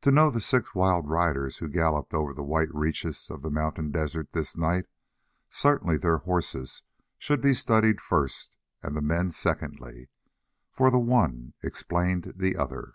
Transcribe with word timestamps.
To 0.00 0.10
know 0.10 0.30
the 0.30 0.40
six 0.40 0.74
wild 0.74 1.10
riders 1.10 1.58
who 1.58 1.68
galloped 1.68 2.14
over 2.14 2.32
the 2.32 2.42
white 2.42 2.74
reaches 2.74 3.28
of 3.28 3.42
the 3.42 3.50
mountain 3.50 3.90
desert 3.90 4.32
this 4.32 4.56
night, 4.56 4.86
certainly 5.50 5.98
their 5.98 6.16
horses 6.16 6.84
should 7.18 7.42
be 7.42 7.52
studied 7.52 8.00
first 8.00 8.56
and 8.82 8.96
the 8.96 9.02
men 9.02 9.30
secondly, 9.30 10.08
for 10.72 10.90
the 10.90 10.98
one 10.98 11.52
explained 11.62 12.32
the 12.36 12.56
other. 12.56 12.94